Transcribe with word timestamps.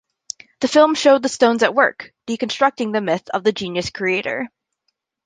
The 0.61 0.67
film 0.67 0.95
showed 0.95 1.21
the 1.21 1.29
Stones 1.29 1.61
at 1.61 1.75
work, 1.75 2.11
deconstructing 2.25 2.91
the 2.91 3.01
myth 3.01 3.29
of 3.29 3.43
the 3.43 3.51
genius 3.51 3.91
creator. 3.91 4.49